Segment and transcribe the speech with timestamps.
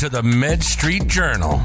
[0.00, 1.60] to the Med Street Journal.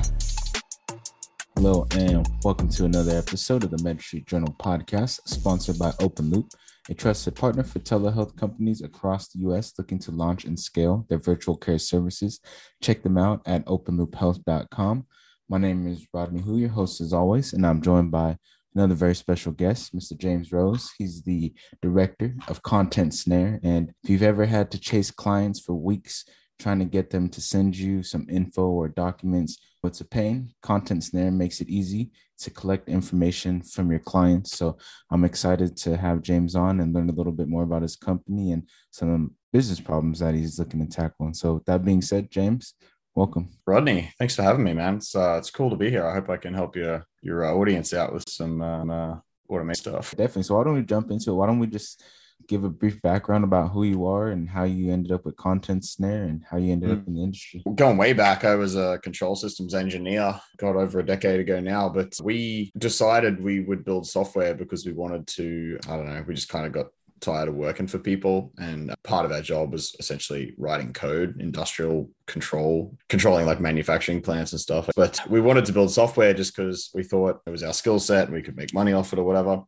[1.56, 6.52] Hello, and welcome to another episode of the Med Street Journal podcast, sponsored by OpenLoop,
[6.90, 9.72] a trusted partner for telehealth companies across the U.S.
[9.78, 12.42] looking to launch and scale their virtual care services.
[12.82, 15.06] Check them out at openloophealth.com.
[15.48, 18.36] My name is Rodney Hu, your host as always, and I'm joined by
[18.76, 20.18] another very special guest, Mr.
[20.18, 20.92] James Rose.
[20.98, 23.62] He's the director of Content Snare.
[23.64, 26.26] And if you've ever had to chase clients for weeks,
[26.60, 30.54] trying to get them to send you some info or documents, it's a pain.
[30.62, 34.58] Content Snare makes it easy to collect information from your clients.
[34.58, 34.78] So
[35.12, 38.52] I'm excited to have James on and learn a little bit more about his company
[38.52, 41.28] and some business problems that he's looking to tackle.
[41.28, 42.74] And so, that being said, James,
[43.16, 43.50] welcome.
[43.66, 44.96] Rodney, thanks for having me, man.
[44.98, 46.06] It's uh, it's cool to be here.
[46.06, 49.82] I hope I can help your your uh, audience out with some uh, uh automation
[49.92, 50.12] stuff.
[50.12, 50.44] Definitely.
[50.44, 51.36] So why don't we jump into it?
[51.36, 52.04] Why don't we just
[52.48, 55.86] give a brief background about who you are and how you ended up with Content
[55.86, 57.02] Snare and how you ended mm.
[57.02, 57.64] up in the industry?
[57.76, 61.90] Going way back, I was a control systems engineer, got over a decade ago now,
[61.90, 66.36] but we decided we would build software because we wanted to, I don't know, we
[66.36, 66.88] just kind of got
[67.22, 72.10] tired of working for people and part of our job was essentially writing code industrial
[72.28, 76.92] control controlling like manufacturing plants and stuff but we wanted to build software just because
[76.94, 79.24] we thought it was our skill set and we could make money off it or
[79.24, 79.64] whatever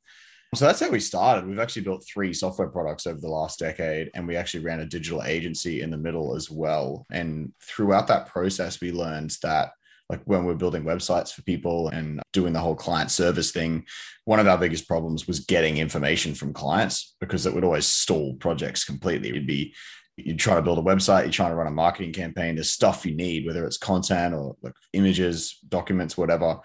[0.55, 1.47] so that's how we started.
[1.47, 4.85] We've actually built three software products over the last decade, and we actually ran a
[4.85, 7.05] digital agency in the middle as well.
[7.11, 9.71] And throughout that process, we learned that
[10.09, 13.85] like when we're building websites for people and doing the whole client service thing,
[14.23, 18.35] one of our biggest problems was getting information from clients because it would always stall
[18.35, 19.29] projects completely.
[19.29, 19.75] It'd be
[20.15, 23.05] you try to build a website, you're trying to run a marketing campaign, there's stuff
[23.05, 26.59] you need, whether it's content or like images, documents, whatever.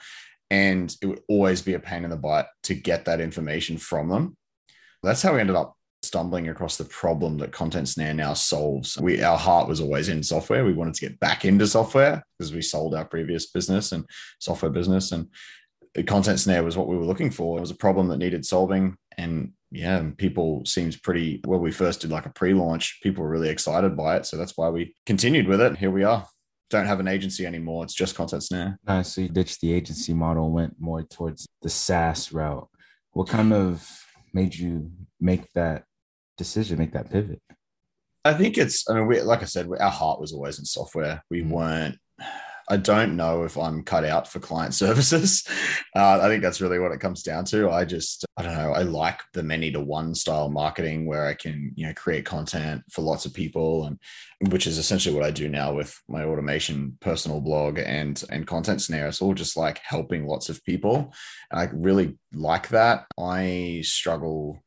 [0.52, 4.10] And it would always be a pain in the butt to get that information from
[4.10, 4.36] them.
[5.02, 8.98] That's how we ended up stumbling across the problem that Content Snare now solves.
[8.98, 10.66] We our heart was always in software.
[10.66, 14.04] We wanted to get back into software because we sold our previous business and
[14.40, 15.28] software business and
[16.06, 17.56] Content Snare was what we were looking for.
[17.56, 21.60] It was a problem that needed solving and yeah, people seems pretty well.
[21.60, 23.00] We first did like a pre-launch.
[23.02, 25.78] People were really excited by it, so that's why we continued with it.
[25.78, 26.26] Here we are.
[26.72, 27.84] Don't have an agency anymore.
[27.84, 28.78] It's just Content Snare.
[28.86, 29.12] Nice.
[29.12, 32.66] So you ditched the agency model, went more towards the SaaS route.
[33.12, 33.86] What kind of
[34.32, 34.90] made you
[35.20, 35.84] make that
[36.38, 37.42] decision, make that pivot?
[38.24, 41.22] I think it's, I mean, we, like I said, our heart was always in software.
[41.30, 41.50] We mm-hmm.
[41.50, 41.98] weren't,
[42.72, 45.46] I don't know if I'm cut out for client services.
[45.94, 47.70] Uh, I think that's really what it comes down to.
[47.70, 51.34] I just, I don't know, I like the many to one style marketing where I
[51.34, 53.98] can, you know, create content for lots of people and
[54.50, 58.80] which is essentially what I do now with my automation personal blog and and content
[58.80, 59.08] snare.
[59.08, 61.12] It's all just like helping lots of people.
[61.52, 63.04] I really like that.
[63.20, 64.64] I struggle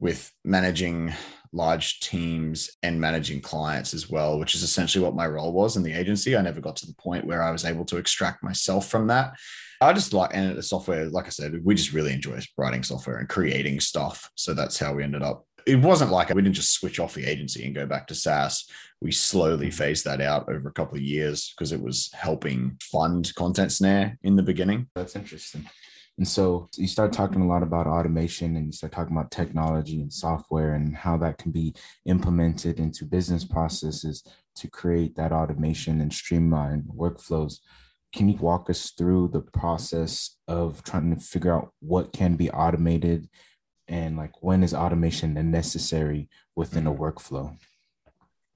[0.00, 1.12] with managing
[1.54, 5.82] large teams and managing clients as well, which is essentially what my role was in
[5.82, 6.36] the agency.
[6.36, 9.34] I never got to the point where I was able to extract myself from that.
[9.80, 13.18] I just like, and the software, like I said, we just really enjoy writing software
[13.18, 14.30] and creating stuff.
[14.34, 15.46] So that's how we ended up.
[15.66, 18.68] It wasn't like we didn't just switch off the agency and go back to SaaS.
[19.00, 19.76] We slowly mm-hmm.
[19.76, 24.18] phased that out over a couple of years because it was helping fund Content Snare
[24.22, 24.88] in the beginning.
[24.94, 25.66] That's interesting.
[26.16, 30.00] And so you start talking a lot about automation and you start talking about technology
[30.00, 31.74] and software and how that can be
[32.06, 34.22] implemented into business processes
[34.56, 37.58] to create that automation and streamline workflows.
[38.14, 42.48] Can you walk us through the process of trying to figure out what can be
[42.50, 43.28] automated
[43.88, 47.56] and like when is automation necessary within a workflow?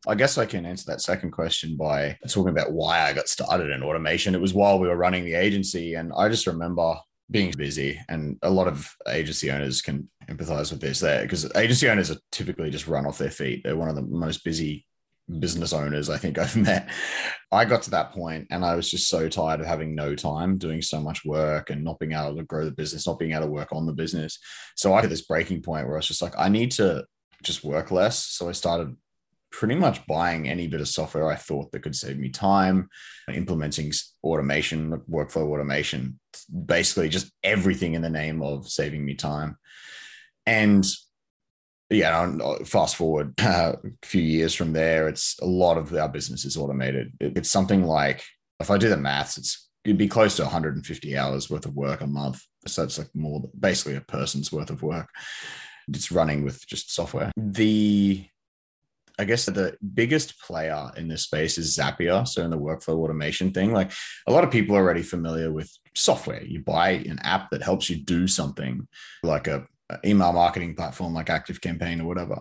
[0.06, 3.70] I guess I can answer that second question by talking about why I got started
[3.70, 4.34] in automation.
[4.34, 5.94] It was while we were running the agency.
[5.94, 6.94] And I just remember
[7.30, 11.00] being busy and a lot of agency owners can empathize with this.
[11.00, 13.62] There because agency owners are typically just run off their feet.
[13.64, 14.86] They're one of the most busy
[15.40, 16.88] business owners i think i've met.
[17.52, 20.58] I got to that point and i was just so tired of having no time
[20.58, 23.42] doing so much work and not being able to grow the business not being able
[23.44, 24.38] to work on the business.
[24.76, 27.04] So i hit this breaking point where i was just like i need to
[27.42, 28.24] just work less.
[28.26, 28.96] So i started
[29.50, 32.88] pretty much buying any bit of software I thought that could save me time,
[33.32, 33.92] implementing
[34.22, 36.18] automation, workflow automation,
[36.66, 39.56] basically just everything in the name of saving me time.
[40.46, 40.86] And
[41.90, 42.30] yeah,
[42.64, 46.56] fast forward uh, a few years from there, it's a lot of our business is
[46.56, 47.12] automated.
[47.20, 48.24] It's something like,
[48.60, 52.00] if I do the maths, it's it'd be close to 150 hours worth of work
[52.00, 52.42] a month.
[52.66, 55.08] So it's like more basically a person's worth of work.
[55.88, 57.32] It's running with just software.
[57.36, 58.26] The
[59.18, 62.26] I guess that the biggest player in this space is Zapier.
[62.26, 63.90] So in the workflow automation thing, like
[64.26, 66.42] a lot of people are already familiar with software.
[66.42, 68.86] You buy an app that helps you do something
[69.22, 72.40] like a, a email marketing platform like ActiveCampaign or whatever.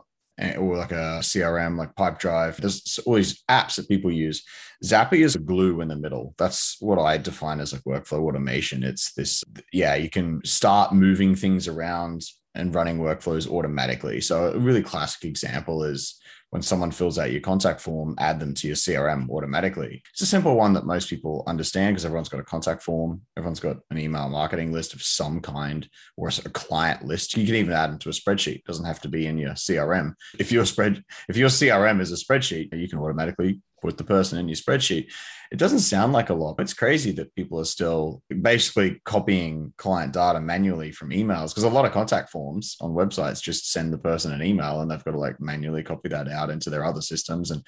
[0.58, 2.58] or like a CRM like Pipedrive.
[2.58, 4.44] There's these apps that people use.
[4.86, 6.36] Zapier is a glue in the middle.
[6.38, 8.84] That's what I define as like workflow automation.
[8.84, 12.22] It's this, yeah, you can start moving things around
[12.54, 14.22] and running workflows automatically.
[14.22, 18.54] So a really classic example is when someone fills out your contact form, add them
[18.54, 20.02] to your CRM automatically.
[20.14, 23.60] It's a simple one that most people understand because everyone's got a contact form, everyone's
[23.60, 27.36] got an email marketing list of some kind or a client list.
[27.36, 28.58] You can even add them to a spreadsheet.
[28.58, 30.14] It doesn't have to be in your CRM.
[30.40, 34.40] If your spread, if your CRM is a spreadsheet, you can automatically put the person
[34.40, 35.12] in your spreadsheet.
[35.52, 39.74] It doesn't sound like a lot, but it's crazy that people are still basically copying
[39.78, 43.94] client data manually from emails because a lot of contact forms on websites just send
[43.94, 46.84] the person an email and they've got to like manually copy that out into their
[46.84, 47.52] other systems.
[47.52, 47.64] And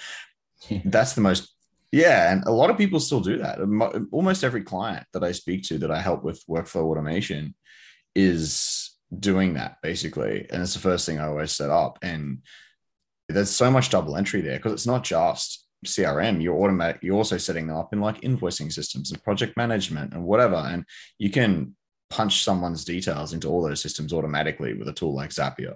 [0.86, 1.56] that's the most,
[1.92, 2.34] yeah.
[2.34, 3.60] And a lot of people still do that.
[4.12, 7.56] Almost every client that I speak to that I help with workflow automation
[8.14, 10.48] is doing that basically.
[10.50, 12.00] And it's the first thing I always set up.
[12.02, 12.40] And
[13.30, 17.38] there's so much double entry there because it's not just CRM, you're automatic, you're also
[17.38, 20.56] setting them up in like invoicing systems and project management and whatever.
[20.56, 20.86] And
[21.18, 21.76] you can
[22.10, 25.76] punch someone's details into all those systems automatically with a tool like Zapier.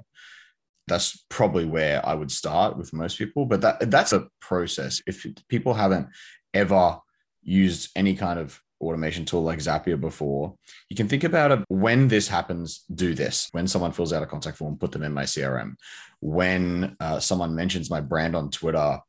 [0.87, 5.01] That's probably where I would start with most people, but that that's a process.
[5.07, 6.07] If people haven't
[6.53, 6.97] ever
[7.41, 10.55] used any kind of automation tool like Zapier before,
[10.89, 13.47] you can think about it when this happens, do this.
[13.51, 15.75] When someone fills out a contact form, put them in my CRM.
[16.19, 18.99] When uh, someone mentions my brand on Twitter,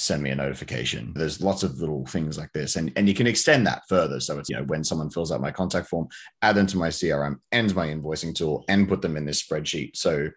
[0.00, 1.12] send me a notification.
[1.14, 2.76] There's lots of little things like this.
[2.76, 4.18] And, and you can extend that further.
[4.18, 6.08] So it's, you know, when someone fills out my contact form,
[6.40, 9.96] add them to my CRM and my invoicing tool and put them in this spreadsheet.
[9.98, 10.30] So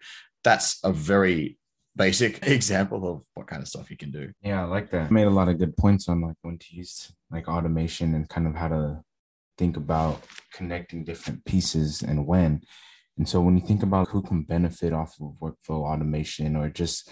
[0.43, 1.57] that's a very
[1.95, 4.33] basic example of what kind of stuff you can do.
[4.41, 5.11] Yeah, I like that.
[5.11, 8.47] Made a lot of good points on like when to use like automation and kind
[8.47, 9.01] of how to
[9.57, 10.23] think about
[10.53, 12.61] connecting different pieces and when.
[13.17, 17.09] And so when you think about who can benefit off of workflow automation or just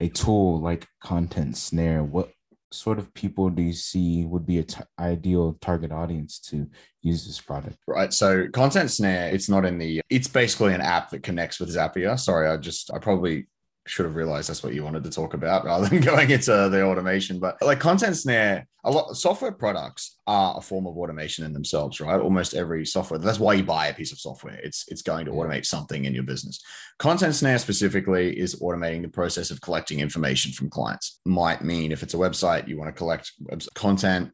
[0.00, 2.30] a tool like Content Snare, what
[2.72, 6.68] sort of people do you see would be a t- ideal target audience to
[7.02, 7.76] use this product?
[7.86, 8.12] Right.
[8.12, 10.00] So Content Snare, it's not in the.
[10.08, 12.18] It's basically an app that connects with Zapier.
[12.18, 13.46] Sorry, I just I probably
[13.90, 16.82] should have realized that's what you wanted to talk about rather than going into the
[16.82, 17.38] automation.
[17.38, 22.00] But like content snare, a lot software products are a form of automation in themselves,
[22.00, 22.20] right?
[22.20, 23.18] Almost every software.
[23.18, 24.58] That's why you buy a piece of software.
[24.62, 26.60] It's it's going to automate something in your business.
[26.98, 31.20] Content snare specifically is automating the process of collecting information from clients.
[31.26, 33.32] Might mean if it's a website, you want to collect
[33.74, 34.32] content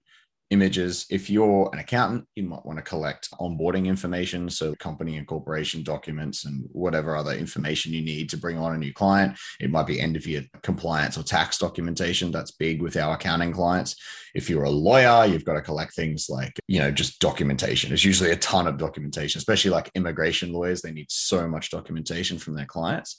[0.50, 1.06] images.
[1.10, 5.82] If you're an accountant, you might want to collect onboarding information, so company and corporation
[5.82, 9.36] documents and whatever other information you need to bring on a new client.
[9.60, 12.30] It might be end of year compliance or tax documentation.
[12.30, 13.96] That's big with our accounting clients.
[14.34, 17.90] If you're a lawyer, you've got to collect things like, you know, just documentation.
[17.90, 20.82] There's usually a ton of documentation, especially like immigration lawyers.
[20.82, 23.16] They need so much documentation from their clients.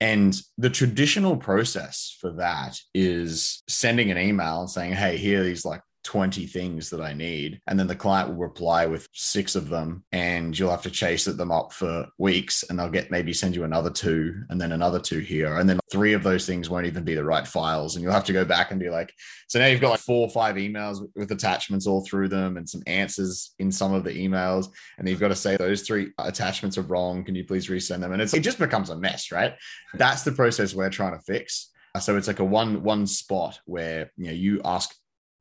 [0.00, 5.44] And the traditional process for that is sending an email and saying, Hey, here are
[5.44, 7.60] these like 20 things that I need.
[7.66, 11.26] And then the client will reply with six of them, and you'll have to chase
[11.26, 12.62] them up for weeks.
[12.62, 15.58] And they'll get maybe send you another two, and then another two here.
[15.58, 17.94] And then three of those things won't even be the right files.
[17.94, 19.12] And you'll have to go back and be like,
[19.48, 22.66] so now you've got like four or five emails with attachments all through them and
[22.66, 24.68] some answers in some of the emails.
[24.96, 27.22] And you've got to say those three attachments are wrong.
[27.22, 28.12] Can you please resend them?
[28.12, 29.56] And it just becomes a mess, right?
[29.92, 31.70] That's the process we're trying to fix.
[32.00, 34.94] So it's like a one one spot where you know you ask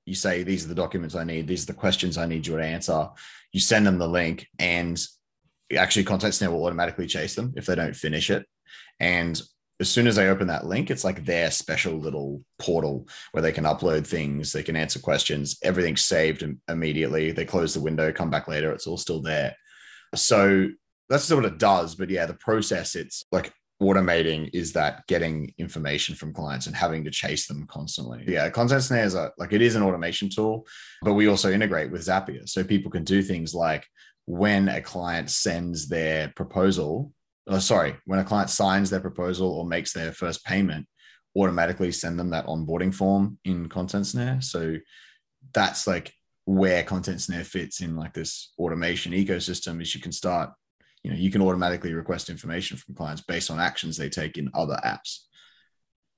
[0.08, 2.56] you say these are the documents I need, these are the questions I need you
[2.56, 3.10] to answer.
[3.52, 5.00] You send them the link, and
[5.76, 8.46] actually, Content Snare will automatically chase them if they don't finish it.
[9.00, 9.40] And
[9.80, 13.52] as soon as they open that link, it's like their special little portal where they
[13.52, 17.32] can upload things, they can answer questions, everything's saved immediately.
[17.32, 19.56] They close the window, come back later, it's all still there.
[20.16, 20.70] So
[21.10, 21.96] that's sort of what it does.
[21.96, 27.04] But yeah, the process, it's like automating is that getting information from clients and having
[27.04, 28.24] to chase them constantly.
[28.28, 30.66] Yeah, Content Snare is a, like it is an automation tool,
[31.04, 32.50] but we also integrate with Zapier.
[32.50, 33.86] So people can do things like
[34.26, 37.14] when a client sends their proposal,
[37.48, 40.88] oh, sorry, when a client signs their proposal or makes their first payment,
[41.36, 44.42] automatically send them that onboarding form in Content Snare.
[44.42, 44.78] So
[45.54, 46.12] that's like
[46.46, 50.50] where Content Snare fits in like this automation ecosystem is you can start
[51.04, 54.50] you know you can automatically request information from clients based on actions they take in
[54.54, 55.20] other apps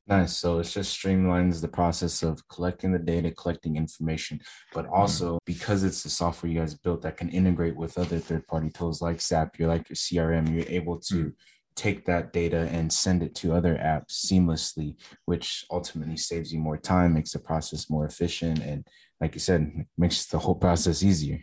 [0.07, 4.39] nice so it just streamlines the process of collecting the data collecting information
[4.73, 4.93] but mm-hmm.
[4.93, 5.39] also mm.
[5.45, 9.17] because it's the software you guys built that can integrate with other third-party tools like
[9.17, 11.33] Zapier like your crm you're able to mm.
[11.75, 14.95] take that data and send it to other apps seamlessly
[15.25, 18.87] which ultimately saves you more time makes the process more efficient and
[19.21, 21.39] like you said makes the whole process easier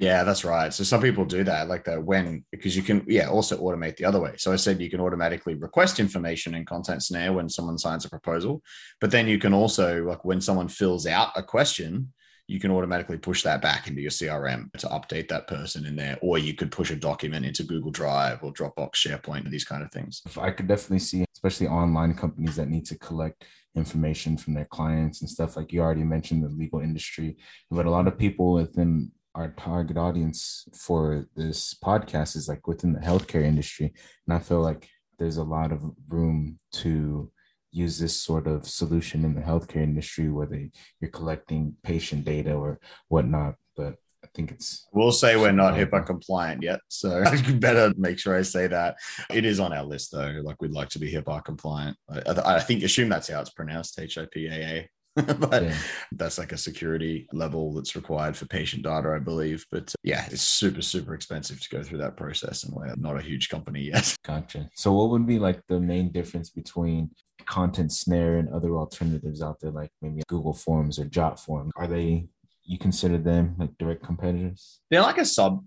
[0.00, 0.72] Yeah, that's right.
[0.72, 4.04] So some people do that, like the when because you can, yeah, also automate the
[4.04, 4.34] other way.
[4.36, 8.10] So I said you can automatically request information in Content Snare when someone signs a
[8.10, 8.62] proposal,
[9.00, 12.12] but then you can also like when someone fills out a question,
[12.46, 16.16] you can automatically push that back into your CRM to update that person in there,
[16.22, 19.82] or you could push a document into Google Drive or Dropbox, SharePoint, and these kind
[19.82, 20.22] of things.
[20.40, 25.20] I could definitely see, especially online companies that need to collect information from their clients
[25.20, 25.56] and stuff.
[25.56, 27.36] Like you already mentioned, the legal industry,
[27.70, 32.92] but a lot of people within our target audience for this podcast is like within
[32.92, 33.92] the healthcare industry.
[34.26, 37.30] And I feel like there's a lot of room to
[37.70, 40.70] use this sort of solution in the healthcare industry where they
[41.00, 43.54] you're collecting patient data or whatnot.
[43.76, 46.80] But I think it's we'll say we're not HIPAA compliant yet.
[46.88, 48.96] So you better make sure I say that.
[49.30, 50.40] It is on our list though.
[50.42, 51.96] Like we'd like to be HIPAA compliant.
[52.10, 54.88] I, I think assume that's how it's pronounced, H-I-P-A-A.
[55.38, 55.76] but yeah.
[56.12, 59.64] that's like a security level that's required for patient data, I believe.
[59.70, 63.18] But uh, yeah, it's super, super expensive to go through that process, and we're not
[63.18, 64.16] a huge company yet.
[64.24, 64.68] Gotcha.
[64.74, 67.10] So, what would be like the main difference between
[67.46, 71.70] Content Snare and other alternatives out there, like maybe Google Forms or JotForm?
[71.76, 72.28] Are they
[72.68, 74.80] you consider them like direct competitors?
[74.90, 75.64] They're like a sub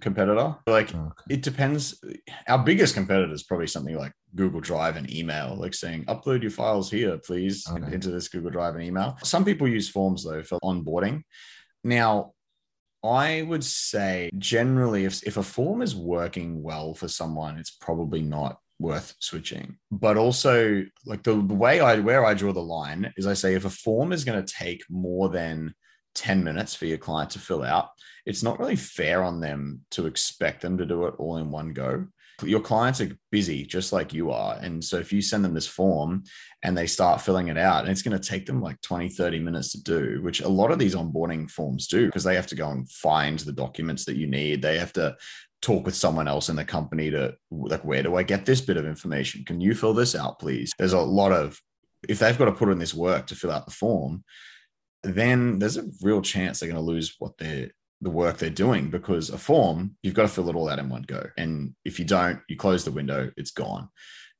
[0.00, 0.56] competitor.
[0.66, 1.34] Like oh, okay.
[1.34, 2.02] it depends.
[2.48, 6.50] Our biggest competitor is probably something like Google Drive and email, like saying upload your
[6.50, 7.92] files here, please, okay.
[7.92, 9.18] into this Google Drive and email.
[9.22, 11.22] Some people use forms though for onboarding.
[11.84, 12.32] Now,
[13.04, 18.22] I would say generally, if, if a form is working well for someone, it's probably
[18.22, 19.76] not worth switching.
[19.90, 23.54] But also, like the, the way I where I draw the line is I say
[23.54, 25.74] if a form is going to take more than
[26.14, 27.90] 10 minutes for your client to fill out,
[28.26, 31.72] it's not really fair on them to expect them to do it all in one
[31.72, 32.06] go.
[32.42, 34.56] Your clients are busy just like you are.
[34.60, 36.24] And so if you send them this form
[36.62, 39.38] and they start filling it out, and it's going to take them like 20, 30
[39.38, 42.56] minutes to do, which a lot of these onboarding forms do because they have to
[42.56, 44.60] go and find the documents that you need.
[44.60, 45.16] They have to
[45.60, 48.76] talk with someone else in the company to like, where do I get this bit
[48.76, 49.44] of information?
[49.44, 50.72] Can you fill this out, please?
[50.78, 51.60] There's a lot of,
[52.08, 54.24] if they've got to put in this work to fill out the form,
[55.02, 57.70] then there's a real chance they're going to lose what they're
[58.02, 60.88] the work they're doing because a form you've got to fill it all out in
[60.88, 61.24] one go.
[61.38, 63.88] And if you don't you close the window it's gone.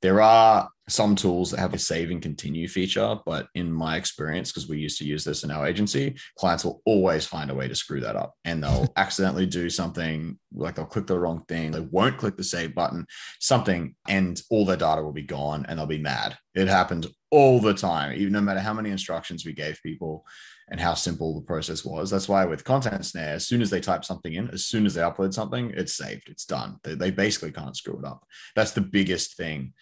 [0.01, 4.51] There are some tools that have a save and continue feature but in my experience
[4.51, 7.69] because we used to use this in our agency clients will always find a way
[7.69, 8.33] to screw that up.
[8.43, 12.43] And they'll accidentally do something like they'll click the wrong thing they won't click the
[12.43, 13.05] save button
[13.39, 16.37] something and all their data will be gone and they'll be mad.
[16.53, 20.25] It happens all the time even no matter how many instructions we gave people
[20.69, 22.09] and how simple the process was.
[22.09, 24.93] That's why with Content Snare, as soon as they type something in, as soon as
[24.93, 26.77] they upload something, it's saved, it's done.
[26.83, 28.25] They, they basically can't screw it up.
[28.55, 29.73] That's the biggest thing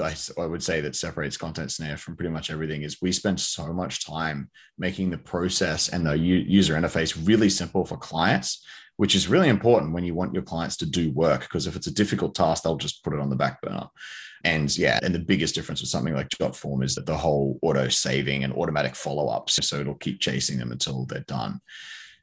[0.00, 3.40] I, I would say that separates Content Snare from pretty much everything is we spend
[3.40, 8.64] so much time making the process and the user interface really simple for clients
[8.98, 11.86] which is really important when you want your clients to do work because if it's
[11.86, 13.88] a difficult task they'll just put it on the back burner
[14.46, 17.88] and yeah, and the biggest difference with something like JotForm is that the whole auto
[17.88, 19.58] saving and automatic follow ups.
[19.66, 21.60] So it'll keep chasing them until they're done.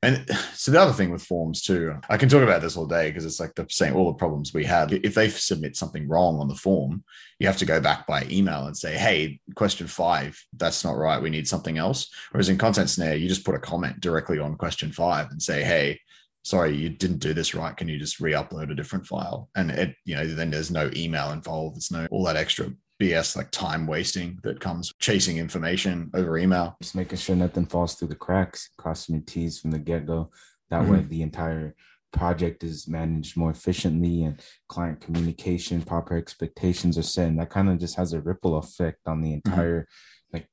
[0.03, 3.09] And so the other thing with forms too, I can talk about this all day
[3.09, 4.91] because it's like the same all the problems we have.
[4.91, 7.03] If they submit something wrong on the form,
[7.39, 11.21] you have to go back by email and say, "Hey, question five, that's not right.
[11.21, 14.55] We need something else." Whereas in Content Snare, you just put a comment directly on
[14.55, 15.99] question five and say, "Hey,
[16.43, 17.75] sorry, you didn't do this right.
[17.75, 19.49] Can you just re-upload a different file?
[19.55, 21.77] And it, you know, then there's no email involved.
[21.77, 22.69] There's no all that extra
[23.03, 26.77] BS like time wasting that comes chasing information over email.
[26.81, 30.31] Just making sure nothing falls through the cracks, crossing your T's from the get-go.
[30.69, 30.91] That mm-hmm.
[30.91, 31.75] way the entire
[32.13, 37.27] project is managed more efficiently and client communication, proper expectations are set.
[37.27, 39.49] And that kind of just has a ripple effect on the mm-hmm.
[39.49, 40.37] entire mm-hmm.
[40.37, 40.47] like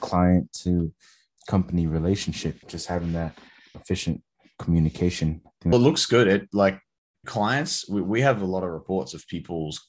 [0.00, 0.92] client to
[1.46, 3.38] company relationship, just having that
[3.76, 4.20] efficient
[4.58, 5.42] communication.
[5.64, 6.26] Well, it looks good.
[6.26, 6.80] It like
[7.24, 9.80] clients, we, we have a lot of reports of people's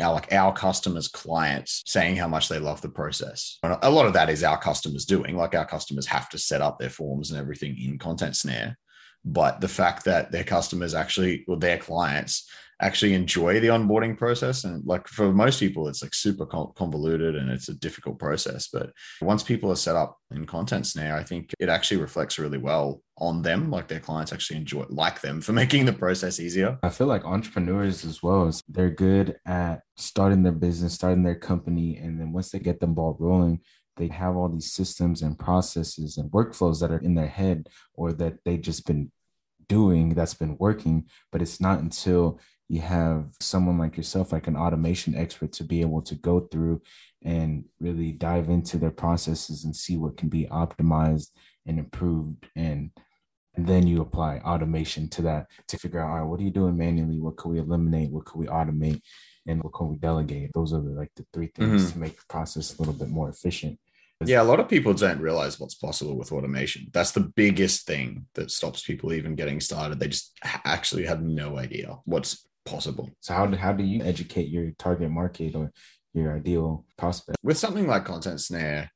[0.00, 3.58] our like our customers clients saying how much they love the process.
[3.62, 6.60] And a lot of that is our customers doing like our customers have to set
[6.60, 8.76] up their forms and everything in content snare
[9.24, 12.48] but the fact that their customers actually or their clients
[12.80, 14.64] actually enjoy the onboarding process.
[14.64, 18.68] And like for most people it's like super convoluted and it's a difficult process.
[18.68, 18.90] But
[19.20, 23.00] once people are set up in content snare i think it actually reflects really well
[23.18, 23.70] on them.
[23.70, 26.78] Like their clients actually enjoy like them for making the process easier.
[26.82, 31.96] I feel like entrepreneurs as well they're good at starting their business starting their company
[31.96, 33.60] and then once they get the ball rolling
[33.96, 38.12] they have all these systems and processes and workflows that are in their head or
[38.12, 39.10] that they've just been
[39.68, 44.56] doing that's been working but it's not until you have someone like yourself, like an
[44.56, 46.80] automation expert, to be able to go through
[47.22, 51.28] and really dive into their processes and see what can be optimized
[51.66, 52.90] and improved and
[53.56, 56.50] And then you apply automation to that to figure out, all right, what are you
[56.50, 57.20] doing manually?
[57.20, 58.10] What could we eliminate?
[58.10, 59.00] What could we automate?
[59.46, 60.52] And what can we delegate?
[60.54, 61.92] Those are the, like the three things Mhm.
[61.92, 63.78] to make the process a little bit more efficient.
[64.24, 66.86] Yeah, a lot of people don't realize what's possible with automation.
[66.92, 69.98] That's the biggest thing that stops people even getting started.
[69.98, 70.32] They just
[70.64, 73.10] actually have no idea what's possible.
[73.20, 75.72] So how do, how do you educate your target market or
[76.14, 77.36] your ideal prospect?
[77.42, 78.90] With something like Content Snare,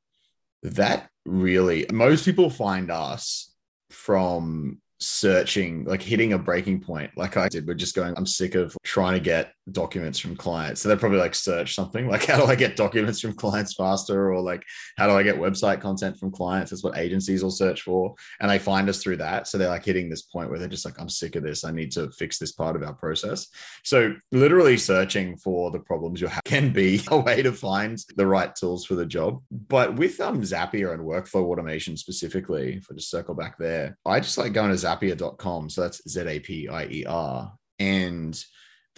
[0.63, 3.53] that really, most people find us
[3.91, 7.67] from searching, like hitting a breaking point, like I did.
[7.67, 10.81] We're just going, I'm sick of trying to get documents from clients.
[10.81, 14.31] So they're probably like search something like, how do I get documents from clients faster?
[14.31, 14.63] Or like,
[14.97, 16.71] how do I get website content from clients?
[16.71, 18.15] That's what agencies will search for.
[18.39, 19.47] And they find us through that.
[19.47, 21.63] So they're like hitting this point where they're just like, I'm sick of this.
[21.63, 23.47] I need to fix this part of our process.
[23.83, 28.27] So literally searching for the problems you have can be a way to find the
[28.27, 29.41] right tools for the job.
[29.51, 34.19] But with um, Zapier and workflow automation specifically, if I just circle back there, I
[34.19, 35.69] just like going to zapier.com.
[35.69, 37.53] So that's Z A P I E R.
[37.79, 38.43] And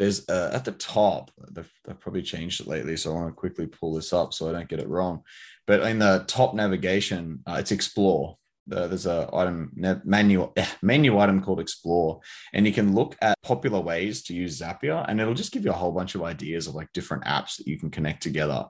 [0.02, 2.98] there's uh, at the top, they've, they've probably changed it lately.
[2.98, 5.22] So I want to quickly pull this up so I don't get it wrong.
[5.68, 8.36] But in the top navigation, uh, it's explore.
[8.72, 9.72] Uh, there's a item
[10.04, 12.20] menu eh, menu item called explore
[12.54, 15.72] and you can look at popular ways to use zapier and it'll just give you
[15.72, 18.66] a whole bunch of ideas of like different apps that you can connect together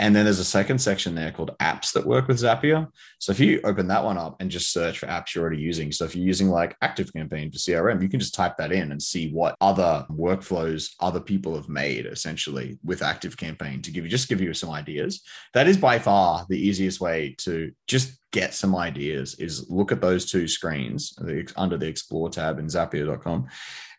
[0.00, 2.88] and then there's a second section there called apps that work with Zapier.
[3.20, 5.92] So if you open that one up and just search for apps you're already using,
[5.92, 9.00] so if you're using like ActiveCampaign for CRM, you can just type that in and
[9.00, 14.28] see what other workflows other people have made essentially with ActiveCampaign to give you just
[14.28, 15.22] give you some ideas.
[15.52, 20.00] That is by far the easiest way to just get some ideas is look at
[20.00, 21.16] those two screens
[21.56, 23.46] under the explore tab in zapier.com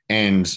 [0.10, 0.56] and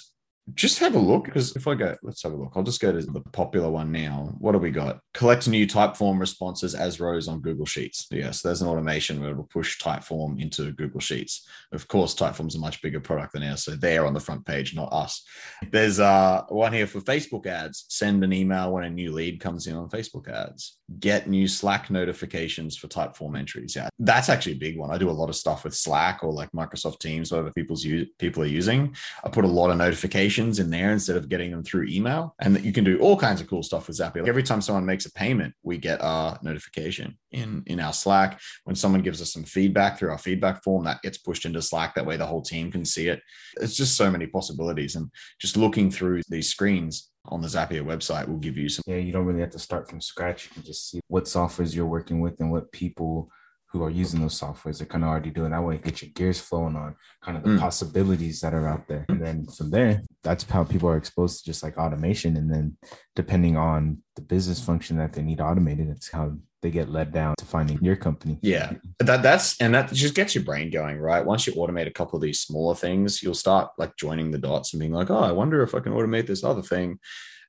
[0.54, 2.52] just have a look because if I go, let's have a look.
[2.54, 4.34] I'll just go to the popular one now.
[4.38, 5.00] What do we got?
[5.14, 8.06] Collect new Typeform responses as rows on Google Sheets.
[8.10, 11.46] Yes, there's an automation where it'll push Typeform into Google Sheets.
[11.72, 14.74] Of course, Typeform's a much bigger product than ours, so they're on the front page,
[14.74, 15.24] not us.
[15.70, 17.84] There's uh, one here for Facebook ads.
[17.88, 20.78] Send an email when a new lead comes in on Facebook ads.
[20.98, 23.76] Get new Slack notifications for Typeform entries.
[23.76, 24.90] Yeah, that's actually a big one.
[24.90, 27.86] I do a lot of stuff with Slack or like Microsoft Teams, whatever people's
[28.18, 28.94] people are using.
[29.24, 32.34] I put a lot of notifications in there instead of getting them through email.
[32.38, 34.20] And that you can do all kinds of cool stuff with Zapier.
[34.20, 38.40] Like every time someone makes a payment, we get a notification in, in our Slack.
[38.64, 41.94] When someone gives us some feedback through our feedback form, that gets pushed into Slack.
[41.94, 43.20] That way the whole team can see it.
[43.60, 44.96] It's just so many possibilities.
[44.96, 48.82] And just looking through these screens on the Zapier website will give you some.
[48.86, 50.46] Yeah, you don't really have to start from scratch.
[50.46, 53.30] You can just see what softwares you're working with and what people
[53.70, 56.40] who are using those softwares are kind of already doing that way get your gears
[56.40, 57.60] flowing on kind of the Mm.
[57.60, 61.44] possibilities that are out there and then from there that's how people are exposed to
[61.44, 62.76] just like automation and then
[63.14, 67.34] depending on the business function that they need automated it's how they get led down
[67.38, 68.72] to finding your company Yeah.
[68.98, 71.24] That that's and that just gets your brain going, right?
[71.24, 74.72] Once you automate a couple of these smaller things, you'll start like joining the dots
[74.72, 76.98] and being like, oh, I wonder if I can automate this other thing.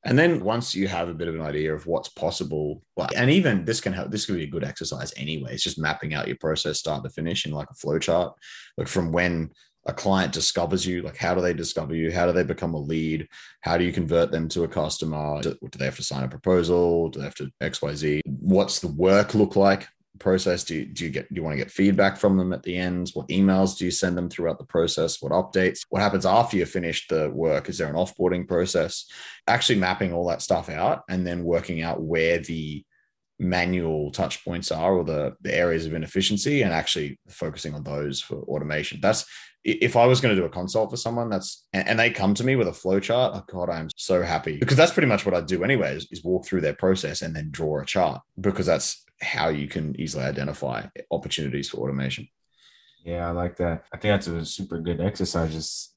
[0.05, 3.29] And then once you have a bit of an idea of what's possible, well, and
[3.29, 5.53] even this can help, this could be a good exercise anyway.
[5.53, 8.33] It's just mapping out your process start to finish in like a flow chart,
[8.77, 9.51] like from when
[9.85, 12.11] a client discovers you, like how do they discover you?
[12.11, 13.27] How do they become a lead?
[13.61, 15.41] How do you convert them to a customer?
[15.41, 17.09] Do, do they have to sign a proposal?
[17.09, 18.21] Do they have to XYZ?
[18.25, 19.87] What's the work look like?
[20.19, 20.63] Process?
[20.63, 22.77] Do you, do you get do you want to get feedback from them at the
[22.77, 23.11] end?
[23.13, 25.21] What emails do you send them throughout the process?
[25.21, 25.81] What updates?
[25.89, 27.69] What happens after you finish the work?
[27.69, 29.05] Is there an offboarding process?
[29.47, 32.83] Actually mapping all that stuff out and then working out where the
[33.39, 38.21] manual touch points are or the, the areas of inefficiency and actually focusing on those
[38.21, 38.99] for automation.
[39.01, 39.25] That's
[39.63, 42.43] if I was going to do a consult for someone that's and, they come to
[42.43, 44.57] me with a flow chart, oh god, I'm so happy.
[44.57, 47.35] Because that's pretty much what I do anyway is, is walk through their process and
[47.35, 52.27] then draw a chart because that's how you can easily identify opportunities for automation.
[53.03, 53.85] Yeah, I like that.
[53.93, 55.53] I think that's a super good exercise.
[55.53, 55.95] Just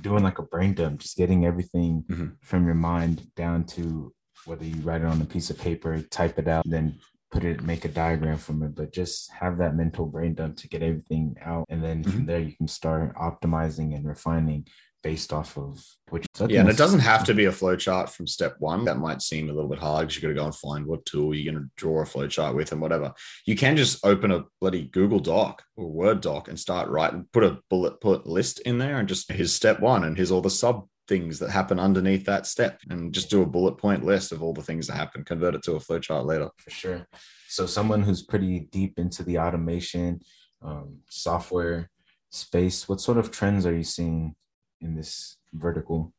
[0.00, 2.36] doing like a brain dump, just getting everything Mhm.
[2.42, 4.12] from your mind down to
[4.44, 6.98] whether you write it on a piece of paper, type it out, then
[7.30, 8.74] put it, make a diagram from it.
[8.74, 12.40] But just have that mental brain dump to get everything out, and then from there
[12.40, 14.66] you can start optimizing and refining
[15.02, 16.26] based off of which.
[16.48, 18.84] Yeah, and it doesn't have to be a flow chart from step one.
[18.84, 21.04] That might seem a little bit hard because you've got to go and find what
[21.04, 23.12] tool you're going to draw a flow chart with and whatever.
[23.46, 27.44] You can just open a bloody Google Doc or Word doc and start writing, put
[27.44, 30.50] a bullet put list in there and just here's step one and here's all the
[30.50, 34.42] sub things that happen underneath that step and just do a bullet point list of
[34.42, 36.48] all the things that happen, convert it to a flow chart later.
[36.56, 37.06] for sure.
[37.48, 40.20] So someone who's pretty deep into the automation
[40.62, 41.90] um, software
[42.30, 44.34] space, what sort of trends are you seeing
[44.82, 46.12] in this vertical?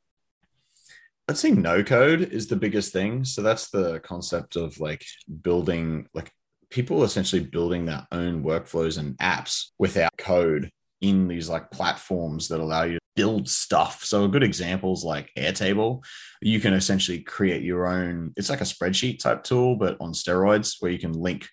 [1.28, 3.24] I'd say no code is the biggest thing.
[3.24, 5.06] So that's the concept of like
[5.42, 6.32] building, like
[6.70, 10.70] people essentially building their own workflows and apps without code
[11.02, 14.04] in these like platforms that allow you to build stuff.
[14.04, 16.04] So a good example is like Airtable.
[16.42, 20.78] You can essentially create your own, it's like a spreadsheet type tool, but on steroids
[20.80, 21.48] where you can link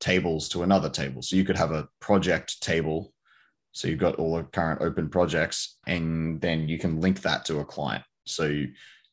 [0.00, 1.22] tables to another table.
[1.22, 3.12] So you could have a project table.
[3.72, 7.60] So you've got all the current open projects, and then you can link that to
[7.60, 8.04] a client.
[8.26, 8.64] So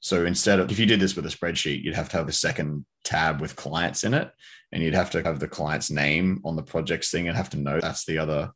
[0.01, 2.33] so instead of if you did this with a spreadsheet, you'd have to have a
[2.33, 4.31] second tab with clients in it,
[4.71, 7.57] and you'd have to have the client's name on the projects thing and have to
[7.57, 8.51] know that's the other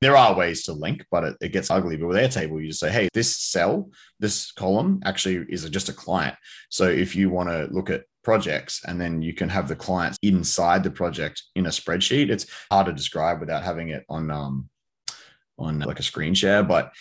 [0.00, 1.96] there are ways to link, but it, it, gets ugly.
[1.96, 5.92] But with Airtable, you just say, hey, this cell, this column actually is just a
[5.92, 6.36] client.
[6.68, 10.18] So if you want to look at projects and then you can have the clients
[10.22, 14.68] inside the project in a spreadsheet, it's hard to describe without having it on um,
[15.58, 16.62] on like a screen share.
[16.62, 16.92] But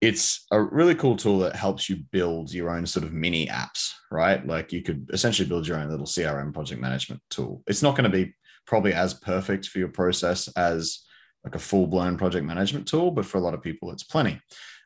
[0.00, 3.92] it's a really cool tool that helps you build your own sort of mini apps,
[4.10, 4.46] right?
[4.46, 7.62] Like you could essentially build your own little CRM project management tool.
[7.66, 8.34] It's not going to be
[8.66, 11.00] probably as perfect for your process as
[11.44, 14.40] like a full blown project management tool, but for a lot of people, it's plenty.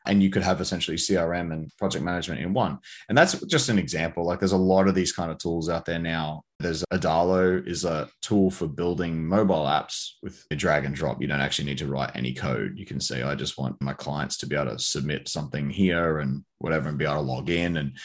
[0.05, 2.79] And you could have essentially CRM and project management in one.
[3.07, 4.25] And that's just an example.
[4.25, 6.43] Like there's a lot of these kind of tools out there now.
[6.59, 11.21] There's Adalo is a tool for building mobile apps with a drag and drop.
[11.21, 12.77] You don't actually need to write any code.
[12.77, 16.19] You can say, I just want my clients to be able to submit something here
[16.19, 17.77] and whatever and be able to log in.
[17.77, 17.97] And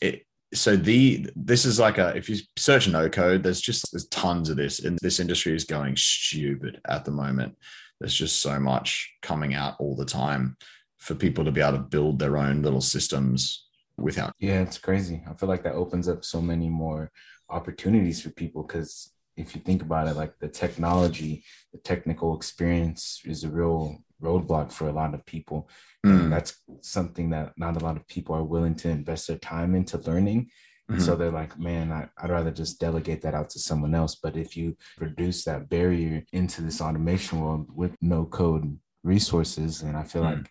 [0.00, 4.08] it, so the this is like a if you search no code there's just there's
[4.08, 7.56] tons of this and this industry is going stupid at the moment
[8.00, 10.56] there's just so much coming out all the time
[11.00, 14.32] for people to be able to build their own little systems without.
[14.38, 15.22] Yeah, it's crazy.
[15.28, 17.10] I feel like that opens up so many more
[17.48, 23.22] opportunities for people because if you think about it, like the technology, the technical experience
[23.24, 25.68] is a real roadblock for a lot of people.
[26.04, 26.24] Mm.
[26.24, 29.74] And that's something that not a lot of people are willing to invest their time
[29.74, 30.50] into learning.
[30.90, 31.00] Mm-hmm.
[31.00, 34.16] So they're like, man, I, would rather just delegate that out to someone else.
[34.16, 39.96] But if you reduce that barrier into this automation world with no code resources, and
[39.96, 40.40] I feel mm-hmm.
[40.40, 40.50] like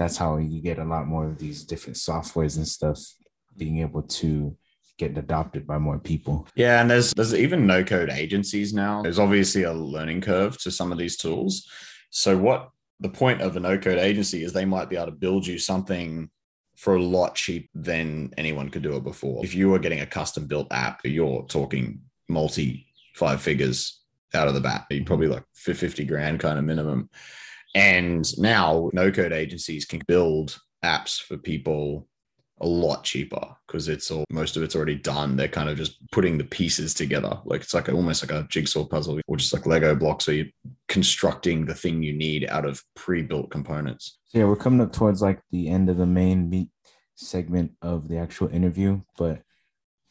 [0.00, 2.98] that's how you get a lot more of these different softwares and stuff
[3.58, 4.56] being able to
[4.96, 6.48] get adopted by more people.
[6.54, 9.02] Yeah, and there's there's even no code agencies now.
[9.02, 11.68] There's obviously a learning curve to some of these tools.
[12.08, 15.12] So what the point of a no code agency is they might be able to
[15.12, 16.30] build you something
[16.76, 19.44] for a lot cheaper than anyone could do it before.
[19.44, 22.86] If you were getting a custom built app, you're talking multi
[23.16, 24.00] five figures
[24.32, 24.86] out of the bat.
[24.88, 27.10] You probably like 50 grand kind of minimum.
[27.74, 32.08] And now no code agencies can build apps for people
[32.62, 35.36] a lot cheaper because it's all most of it's already done.
[35.36, 37.38] They're kind of just putting the pieces together.
[37.44, 40.36] Like it's like a, almost like a jigsaw puzzle or just like Lego blocks where
[40.36, 40.46] you're
[40.88, 44.18] constructing the thing you need out of pre-built components.
[44.26, 46.68] So yeah, we're coming up towards like the end of the main meat
[47.14, 49.00] segment of the actual interview.
[49.16, 49.40] But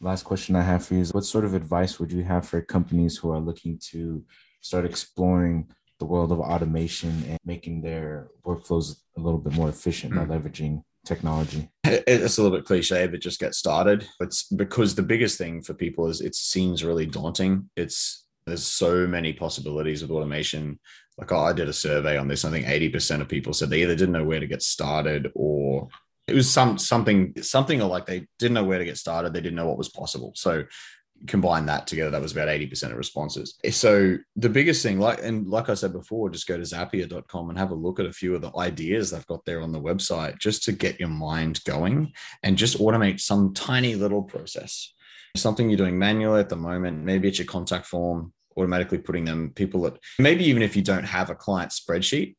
[0.01, 2.61] last question I have for you is what sort of advice would you have for
[2.61, 4.23] companies who are looking to
[4.61, 10.13] start exploring the world of automation and making their workflows a little bit more efficient
[10.13, 10.17] mm.
[10.17, 10.31] by hmm.
[10.31, 11.69] leveraging technology?
[11.83, 14.07] It's a little bit cliche, but just get started.
[14.19, 17.69] It's because the biggest thing for people is it seems really daunting.
[17.75, 20.79] It's there's so many possibilities with automation.
[21.17, 22.45] Like oh, I did a survey on this.
[22.45, 25.87] I think 80% of people said they either didn't know where to get started or
[26.27, 29.33] it was some something something or like they didn't know where to get started.
[29.33, 30.31] They didn't know what was possible.
[30.35, 30.63] So
[31.27, 33.57] combine that together, that was about 80% of responses.
[33.63, 37.49] Eh, so the biggest thing, like and like I said before, just go to zapier.com
[37.49, 39.81] and have a look at a few of the ideas they've got there on the
[39.81, 44.93] website just to get your mind going and just automate some tiny little process.
[45.35, 49.51] Something you're doing manually at the moment, maybe it's your contact form, automatically putting them
[49.55, 52.35] people that maybe even if you don't have a client spreadsheet,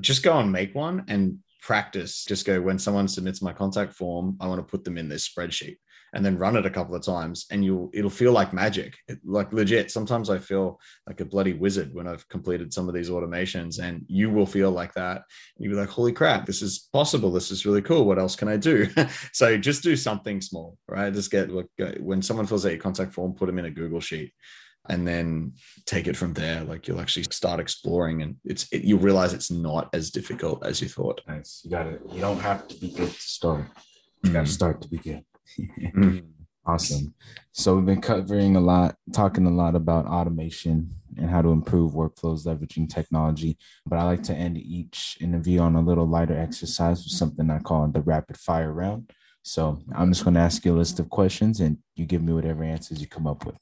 [0.00, 2.24] just go and make one and practice.
[2.24, 5.28] Just go when someone submits my contact form, I want to put them in this
[5.28, 5.76] spreadsheet
[6.12, 8.96] and then run it a couple of times and you'll it'll feel like magic.
[9.08, 12.94] It, like legit sometimes i feel like a bloody wizard when i've completed some of
[12.94, 15.22] these automations and you will feel like that.
[15.58, 17.30] You'll be like holy crap this is possible.
[17.30, 18.04] This is really cool.
[18.04, 18.88] What else can i do?
[19.32, 21.12] So just do something small right?
[21.12, 21.68] Just get look
[22.00, 24.32] when someone fills out your contact form put them in a google sheet
[24.88, 25.52] and then
[25.86, 26.64] take it from there.
[26.64, 30.82] Like you'll actually start exploring and it's it, you realize it's not as difficult as
[30.82, 31.20] you thought.
[31.28, 31.60] Nice.
[31.64, 33.66] You got it you don't have to be good to start.
[34.24, 34.34] You mm.
[34.34, 35.24] got to start to be good
[35.58, 36.18] mm-hmm.
[36.64, 37.12] Awesome.
[37.50, 41.92] So we've been covering a lot, talking a lot about automation and how to improve
[41.92, 43.58] workflows leveraging technology.
[43.84, 47.58] But I like to end each interview on a little lighter exercise with something I
[47.58, 49.10] call the rapid fire round.
[49.42, 52.32] So I'm just going to ask you a list of questions and you give me
[52.32, 53.56] whatever answers you come up with.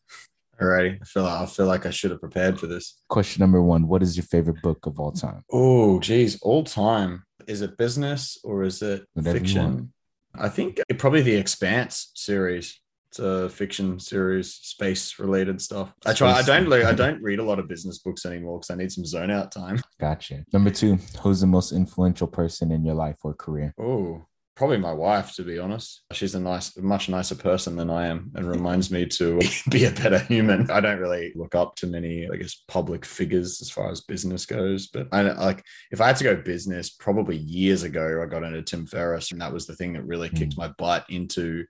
[0.61, 0.99] All right.
[1.01, 3.01] I feel I feel like I should have prepared for this.
[3.09, 5.43] Question number one: What is your favorite book of all time?
[5.51, 7.25] Oh, geez, all time.
[7.47, 9.95] Is it business or is it Whatever fiction?
[10.35, 12.81] I think probably the Expanse series.
[13.11, 15.93] It's a fiction series, space related stuff.
[16.07, 16.31] I try.
[16.31, 16.73] I don't.
[16.73, 19.51] I don't read a lot of business books anymore because I need some zone out
[19.51, 19.81] time.
[19.99, 20.45] Gotcha.
[20.53, 23.75] Number two, who's the most influential person in your life or career?
[23.81, 26.03] Oh, probably my wife, to be honest.
[26.13, 29.91] She's a nice, much nicer person than I am and reminds me to be a
[29.91, 30.71] better human.
[30.71, 34.47] I don't really look up to many, I guess, public figures as far as business
[34.47, 34.89] goes.
[34.89, 38.63] But I like if I had to go business, probably years ago, I got into
[38.63, 40.59] Tim Ferriss, and that was the thing that really kicked mm.
[40.59, 41.65] my butt into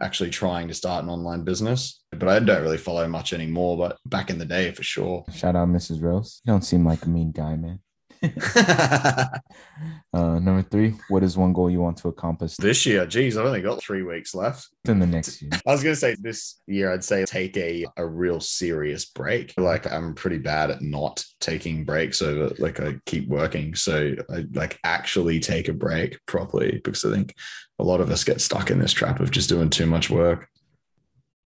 [0.00, 2.02] actually trying to start an online business.
[2.10, 3.76] But I don't really follow much anymore.
[3.76, 5.24] But back in the day, for sure.
[5.34, 6.02] Shout out Mrs.
[6.02, 6.40] Rose.
[6.44, 7.80] You don't seem like a mean guy, man.
[10.12, 13.04] uh, number three, what is one goal you want to accomplish this year?
[13.06, 14.68] Geez, I've only got three weeks left.
[14.84, 18.06] In the next year, I was gonna say this year, I'd say take a a
[18.06, 19.54] real serious break.
[19.56, 22.54] Like I'm pretty bad at not taking breaks over.
[22.58, 27.34] Like I keep working, so I like actually take a break properly because I think
[27.78, 30.48] a lot of us get stuck in this trap of just doing too much work.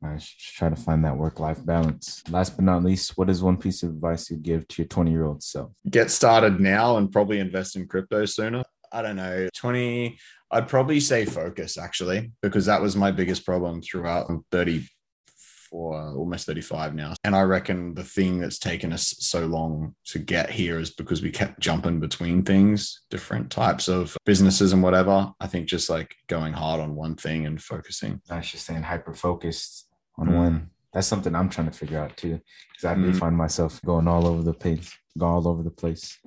[0.04, 2.22] I should try to find that work life balance.
[2.28, 5.10] Last but not least, what is one piece of advice you'd give to your 20
[5.10, 5.72] year old self?
[5.88, 8.62] Get started now and probably invest in crypto sooner.
[8.92, 10.18] I don't know, 20,
[10.52, 14.26] I'd probably say focus actually, because that was my biggest problem throughout.
[14.28, 17.14] I'm 34, almost 35 now.
[17.24, 21.22] And I reckon the thing that's taken us so long to get here is because
[21.22, 25.32] we kept jumping between things, different types of businesses and whatever.
[25.40, 28.20] I think just like going hard on one thing and focusing.
[28.30, 30.36] I was just saying hyper focused on mm.
[30.36, 30.70] one.
[30.92, 32.40] That's something I'm trying to figure out too,
[32.72, 33.16] because I mm.
[33.16, 36.18] find myself going all over the place, go all over the place.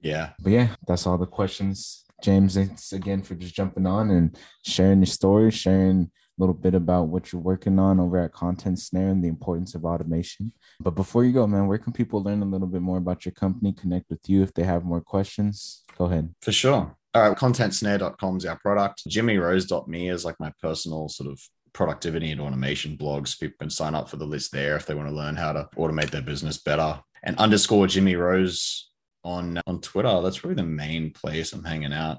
[0.00, 0.30] Yeah.
[0.38, 2.04] But yeah, that's all the questions.
[2.22, 6.74] James, thanks again for just jumping on and sharing your story, sharing a little bit
[6.74, 10.52] about what you're working on over at Content Snare and the importance of automation.
[10.80, 13.32] But before you go, man, where can people learn a little bit more about your
[13.32, 15.82] company, connect with you if they have more questions?
[15.96, 16.34] Go ahead.
[16.40, 16.96] For sure.
[17.14, 19.08] All right, contentsnare.com is our product.
[19.08, 21.40] JimmyRose.me is like my personal sort of
[21.74, 23.38] productivity and automation blogs.
[23.38, 25.68] People can sign up for the list there if they want to learn how to
[25.76, 26.98] automate their business better.
[27.22, 28.90] And underscore Jimmy Rose
[29.24, 30.20] on on Twitter.
[30.22, 32.18] That's probably the main place I'm hanging out.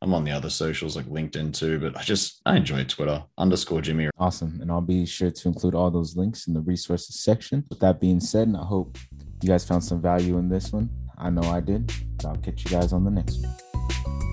[0.00, 3.80] I'm on the other socials like LinkedIn too, but I just I enjoy Twitter underscore
[3.80, 4.08] Jimmy.
[4.16, 7.64] Awesome, and I'll be sure to include all those links in the resources section.
[7.68, 8.96] With that being said, I hope
[9.42, 10.88] you guys found some value in this one.
[11.16, 11.92] I know I did.
[12.24, 14.27] I'll catch you guys on the next one.